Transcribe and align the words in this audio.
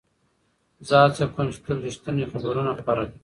زه 0.87 0.95
هڅه 1.03 1.23
کوم 1.33 1.47
چې 1.53 1.59
تل 1.65 1.77
رښتیني 1.87 2.25
خبرونه 2.31 2.71
خپاره 2.79 3.03
کړم. 3.07 3.19